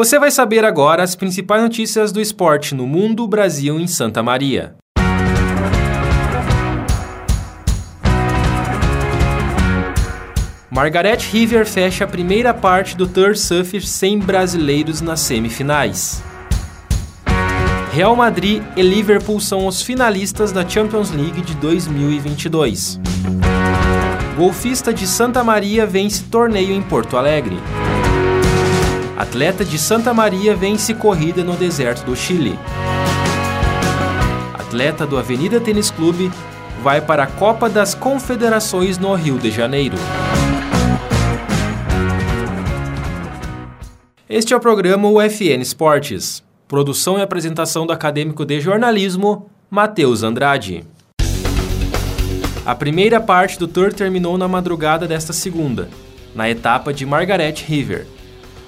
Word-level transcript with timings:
Você 0.00 0.18
vai 0.18 0.30
saber 0.30 0.64
agora 0.64 1.02
as 1.02 1.14
principais 1.14 1.62
notícias 1.62 2.10
do 2.10 2.22
esporte 2.22 2.74
no 2.74 2.86
mundo, 2.86 3.28
Brasil 3.28 3.78
e 3.78 3.82
em 3.82 3.86
Santa 3.86 4.22
Maria. 4.22 4.74
Margaret 10.70 11.18
River 11.30 11.66
fecha 11.66 12.04
a 12.04 12.08
primeira 12.08 12.54
parte 12.54 12.96
do 12.96 13.06
Tour 13.06 13.36
Surfer 13.36 13.86
sem 13.86 14.18
brasileiros 14.18 15.02
nas 15.02 15.20
semifinais. 15.20 16.22
Real 17.92 18.16
Madrid 18.16 18.62
e 18.74 18.80
Liverpool 18.80 19.38
são 19.38 19.66
os 19.66 19.82
finalistas 19.82 20.50
da 20.50 20.66
Champions 20.66 21.10
League 21.10 21.42
de 21.42 21.54
2022. 21.56 22.98
Golfista 24.34 24.94
de 24.94 25.06
Santa 25.06 25.44
Maria 25.44 25.84
vence 25.84 26.24
torneio 26.24 26.72
em 26.72 26.80
Porto 26.80 27.18
Alegre. 27.18 27.58
Atleta 29.20 29.66
de 29.66 29.78
Santa 29.78 30.14
Maria 30.14 30.56
vence 30.56 30.94
corrida 30.94 31.44
no 31.44 31.54
deserto 31.54 32.06
do 32.06 32.16
Chile. 32.16 32.58
Atleta 34.54 35.06
do 35.06 35.18
Avenida 35.18 35.60
Tênis 35.60 35.90
Clube 35.90 36.30
vai 36.82 37.02
para 37.02 37.24
a 37.24 37.26
Copa 37.26 37.68
das 37.68 37.94
Confederações 37.94 38.96
no 38.96 39.12
Rio 39.12 39.38
de 39.38 39.50
Janeiro. 39.50 39.98
Este 44.26 44.54
é 44.54 44.56
o 44.56 44.60
programa 44.60 45.06
UFN 45.06 45.60
Esportes. 45.60 46.42
Produção 46.66 47.18
e 47.18 47.22
apresentação 47.22 47.86
do 47.86 47.92
acadêmico 47.92 48.46
de 48.46 48.58
jornalismo, 48.58 49.50
Matheus 49.68 50.22
Andrade. 50.22 50.82
A 52.64 52.74
primeira 52.74 53.20
parte 53.20 53.58
do 53.58 53.68
tour 53.68 53.92
terminou 53.92 54.38
na 54.38 54.48
madrugada 54.48 55.06
desta 55.06 55.34
segunda, 55.34 55.90
na 56.34 56.48
etapa 56.48 56.90
de 56.90 57.04
Margaret 57.04 57.56
River. 57.66 58.06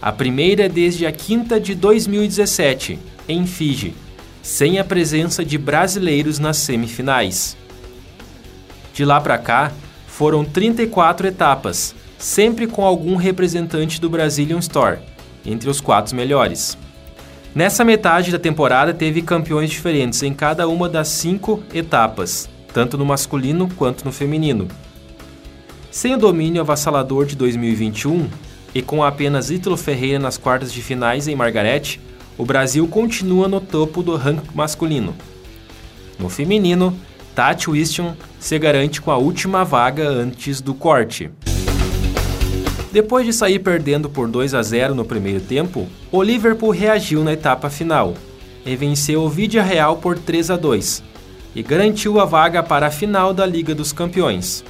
A 0.00 0.12
primeira 0.12 0.66
é 0.66 0.68
desde 0.68 1.06
a 1.06 1.12
quinta 1.12 1.58
de 1.58 1.74
2017, 1.74 2.98
em 3.28 3.46
Fiji, 3.46 3.94
sem 4.42 4.78
a 4.78 4.84
presença 4.84 5.44
de 5.44 5.56
brasileiros 5.56 6.38
nas 6.38 6.58
semifinais. 6.58 7.56
De 8.92 9.04
lá 9.04 9.20
para 9.20 9.38
cá, 9.38 9.72
foram 10.06 10.44
34 10.44 11.26
etapas, 11.26 11.94
sempre 12.18 12.66
com 12.66 12.84
algum 12.84 13.16
representante 13.16 14.00
do 14.00 14.08
Brazilian 14.08 14.58
Store, 14.58 14.98
entre 15.44 15.68
os 15.68 15.80
quatro 15.80 16.14
melhores. 16.14 16.78
Nessa 17.54 17.84
metade 17.84 18.30
da 18.30 18.38
temporada 18.38 18.92
teve 18.92 19.22
campeões 19.22 19.70
diferentes 19.70 20.22
em 20.22 20.32
cada 20.34 20.68
uma 20.68 20.88
das 20.88 21.08
cinco 21.08 21.62
etapas, 21.72 22.48
tanto 22.72 22.98
no 22.98 23.04
masculino 23.06 23.68
quanto 23.76 24.04
no 24.04 24.12
feminino. 24.12 24.68
Sem 25.90 26.14
o 26.14 26.18
domínio 26.18 26.60
avassalador 26.60 27.24
de 27.24 27.34
2021 27.34 28.28
e 28.76 28.82
com 28.82 29.02
apenas 29.02 29.50
Ítalo 29.50 29.74
Ferreira 29.74 30.18
nas 30.18 30.36
quartas 30.36 30.70
de 30.70 30.82
finais 30.82 31.26
em 31.26 31.34
Margarete, 31.34 31.98
o 32.36 32.44
Brasil 32.44 32.86
continua 32.86 33.48
no 33.48 33.58
topo 33.58 34.02
do 34.02 34.16
ranking 34.16 34.50
masculino. 34.54 35.14
No 36.18 36.28
feminino, 36.28 36.94
Tati 37.34 37.70
Wiston 37.70 38.14
se 38.38 38.58
garante 38.58 39.00
com 39.00 39.10
a 39.10 39.16
última 39.16 39.64
vaga 39.64 40.06
antes 40.06 40.60
do 40.60 40.74
corte. 40.74 41.30
Depois 42.92 43.24
de 43.24 43.32
sair 43.32 43.60
perdendo 43.60 44.10
por 44.10 44.28
2 44.28 44.52
a 44.52 44.62
0 44.62 44.94
no 44.94 45.06
primeiro 45.06 45.40
tempo, 45.40 45.88
o 46.12 46.22
Liverpool 46.22 46.68
reagiu 46.68 47.24
na 47.24 47.32
etapa 47.32 47.70
final 47.70 48.12
e 48.66 48.76
venceu 48.76 49.22
o 49.22 49.30
Vidia 49.30 49.62
Real 49.62 49.96
por 49.96 50.18
3 50.18 50.50
a 50.50 50.56
2 50.58 51.02
e 51.54 51.62
garantiu 51.62 52.20
a 52.20 52.26
vaga 52.26 52.62
para 52.62 52.88
a 52.88 52.90
final 52.90 53.32
da 53.32 53.46
Liga 53.46 53.74
dos 53.74 53.90
Campeões. 53.90 54.62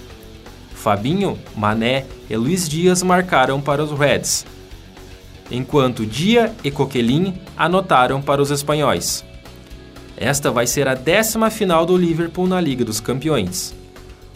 Fabinho, 0.86 1.36
Mané 1.56 2.04
e 2.30 2.36
Luiz 2.36 2.68
Dias 2.68 3.02
marcaram 3.02 3.60
para 3.60 3.82
os 3.82 3.90
Reds, 3.90 4.46
enquanto 5.50 6.06
Dia 6.06 6.54
e 6.62 6.70
Coquelin 6.70 7.34
anotaram 7.56 8.22
para 8.22 8.40
os 8.40 8.52
espanhóis. 8.52 9.24
Esta 10.16 10.48
vai 10.48 10.64
ser 10.64 10.86
a 10.86 10.94
décima 10.94 11.50
final 11.50 11.84
do 11.84 11.96
Liverpool 11.96 12.46
na 12.46 12.60
Liga 12.60 12.84
dos 12.84 13.00
Campeões. 13.00 13.74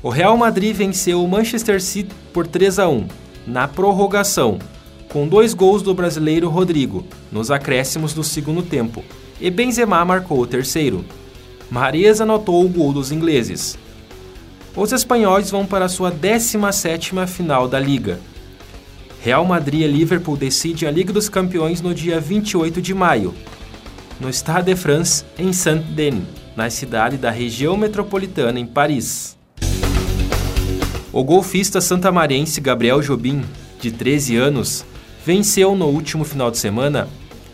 O 0.03 0.09
Real 0.09 0.37
Madrid 0.37 0.75
venceu 0.75 1.23
o 1.23 1.29
Manchester 1.29 1.81
City 1.81 2.13
por 2.33 2.49
3 2.49 2.81
a 2.81 2.89
1 2.89 3.07
na 3.47 3.69
prorrogação, 3.69 4.59
com 5.09 5.29
dois 5.29 5.55
gols 5.55 5.83
do 5.83 5.95
brasileiro 5.95 6.49
Rodrigo 6.49 7.07
nos 7.31 7.53
acréscimos 7.53 8.13
do 8.13 8.25
segundo 8.25 8.61
tempo, 8.61 9.05
e 9.41 9.53
Benzema 9.53 10.05
marcou 10.05 10.41
o 10.41 10.47
terceiro. 10.49 11.05
Mares 11.71 12.21
anotou 12.21 12.65
o 12.65 12.69
gol 12.69 12.93
dos 12.93 13.13
ingleses. 13.13 13.79
Os 14.77 14.93
espanhóis 14.93 15.51
vão 15.51 15.67
para 15.67 15.89
sua 15.89 16.13
17ª 16.13 17.27
final 17.27 17.67
da 17.67 17.81
Liga. 17.81 18.21
Real 19.21 19.45
Madrid 19.45 19.83
e 19.83 19.87
Liverpool 19.87 20.37
decidem 20.37 20.89
a 20.89 20.93
Liga 20.93 21.13
dos 21.13 21.29
Campeões 21.29 21.81
no 21.81 21.93
dia 21.93 22.21
28 22.21 22.81
de 22.81 22.95
maio, 22.95 23.35
no 24.21 24.33
Stade 24.33 24.67
de 24.67 24.77
France, 24.77 25.25
em 25.37 25.53
Saint-Denis, 25.53 26.23
na 26.57 26.71
cidade 26.71 27.17
da 27.17 27.31
região 27.31 27.77
metropolitana 27.77 28.61
em 28.61 28.67
Paris. 28.67 29.37
O 31.13 31.25
golfista 31.25 31.81
santamarense 31.81 32.61
Gabriel 32.61 33.03
Jobim, 33.03 33.43
de 33.81 33.91
13 33.91 34.37
anos, 34.37 34.85
venceu 35.27 35.75
no 35.75 35.87
último 35.87 36.25
final 36.25 36.51
de 36.51 36.59
semana 36.59 37.09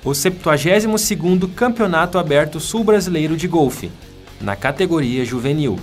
o 0.05 0.10
72º 0.10 1.49
Campeonato 1.55 2.19
Aberto 2.19 2.60
Sul-Brasileiro 2.60 3.37
de 3.37 3.49
Golfe, 3.49 3.91
na 4.38 4.55
categoria 4.55 5.25
juvenil. 5.25 5.81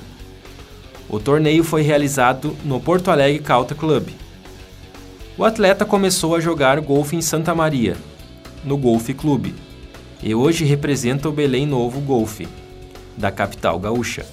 O 1.09 1.19
torneio 1.19 1.63
foi 1.63 1.81
realizado 1.81 2.55
no 2.63 2.79
Porto 2.79 3.11
Alegre 3.11 3.41
Country 3.41 3.77
Club. 3.77 4.09
O 5.37 5.43
atleta 5.43 5.85
começou 5.85 6.35
a 6.35 6.39
jogar 6.39 6.79
golfe 6.79 7.15
em 7.15 7.21
Santa 7.21 7.53
Maria, 7.53 7.97
no 8.63 8.77
Golfe 8.77 9.13
Clube, 9.13 9.53
e 10.21 10.33
hoje 10.33 10.63
representa 10.63 11.27
o 11.27 11.31
Belém 11.31 11.65
Novo 11.65 11.99
Golfe, 11.99 12.47
da 13.17 13.31
capital 13.31 13.79
gaúcha. 13.79 14.25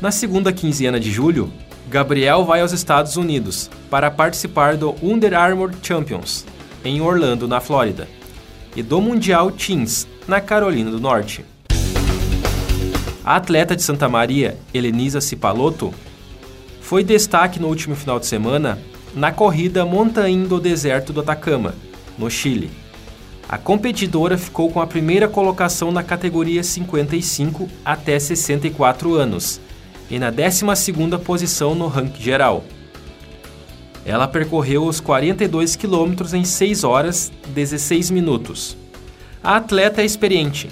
Na 0.00 0.10
segunda 0.10 0.52
quinzena 0.52 0.98
de 0.98 1.10
julho, 1.10 1.52
Gabriel 1.88 2.44
vai 2.44 2.60
aos 2.60 2.72
Estados 2.72 3.16
Unidos 3.16 3.70
para 3.90 4.10
participar 4.10 4.76
do 4.76 4.94
Under 5.02 5.34
Armour 5.34 5.72
Champions, 5.82 6.44
em 6.84 7.00
Orlando, 7.00 7.48
na 7.48 7.60
Flórida, 7.60 8.08
e 8.76 8.82
do 8.82 9.00
Mundial 9.00 9.50
Teams, 9.50 10.06
na 10.26 10.40
Carolina 10.40 10.90
do 10.90 11.00
Norte. 11.00 11.44
A 13.30 13.36
atleta 13.36 13.76
de 13.76 13.82
Santa 13.84 14.08
Maria, 14.08 14.58
Helenisa 14.74 15.20
Cipaloto, 15.20 15.94
foi 16.80 17.04
destaque 17.04 17.60
no 17.60 17.68
último 17.68 17.94
final 17.94 18.18
de 18.18 18.26
semana 18.26 18.76
na 19.14 19.30
corrida 19.30 19.86
Montanha 19.86 20.44
do 20.48 20.58
Deserto 20.58 21.12
do 21.12 21.20
Atacama, 21.20 21.76
no 22.18 22.28
Chile. 22.28 22.72
A 23.48 23.56
competidora 23.56 24.36
ficou 24.36 24.68
com 24.68 24.80
a 24.80 24.86
primeira 24.88 25.28
colocação 25.28 25.92
na 25.92 26.02
categoria 26.02 26.64
55 26.64 27.68
até 27.84 28.18
64 28.18 29.14
anos 29.14 29.60
e 30.10 30.18
na 30.18 30.32
12ª 30.32 31.16
posição 31.20 31.72
no 31.72 31.86
ranking 31.86 32.20
geral. 32.20 32.64
Ela 34.04 34.26
percorreu 34.26 34.84
os 34.84 34.98
42 34.98 35.76
quilômetros 35.76 36.34
em 36.34 36.44
6 36.44 36.82
horas 36.82 37.30
16 37.54 38.10
minutos. 38.10 38.76
A 39.40 39.54
atleta 39.54 40.02
é 40.02 40.04
experiente 40.04 40.68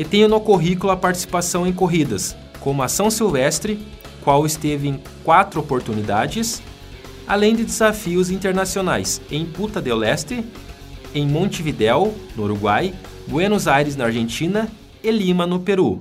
e 0.00 0.04
tem 0.04 0.26
no 0.26 0.40
currículo 0.40 0.90
a 0.90 0.96
participação 0.96 1.66
em 1.66 1.74
corridas, 1.74 2.34
como 2.60 2.82
a 2.82 2.88
São 2.88 3.10
Silvestre, 3.10 3.78
qual 4.24 4.46
esteve 4.46 4.88
em 4.88 4.98
quatro 5.22 5.60
oportunidades, 5.60 6.62
além 7.28 7.54
de 7.54 7.66
desafios 7.66 8.30
internacionais 8.30 9.20
em 9.30 9.44
Punta 9.44 9.78
del 9.78 10.02
Este, 10.02 10.42
em 11.14 11.28
Montevidéu, 11.28 12.14
no 12.34 12.44
Uruguai, 12.44 12.94
Buenos 13.28 13.68
Aires, 13.68 13.94
na 13.94 14.06
Argentina 14.06 14.70
e 15.04 15.10
Lima, 15.10 15.46
no 15.46 15.60
Peru. 15.60 16.00